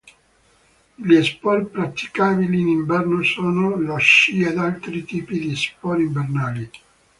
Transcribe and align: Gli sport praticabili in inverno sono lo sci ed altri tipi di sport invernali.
Gli 0.95 1.21
sport 1.23 1.67
praticabili 1.67 2.59
in 2.59 2.67
inverno 2.69 3.21
sono 3.21 3.77
lo 3.79 3.97
sci 3.97 4.41
ed 4.41 4.57
altri 4.57 5.03
tipi 5.05 5.37
di 5.37 5.55
sport 5.55 5.99
invernali. 5.99 6.69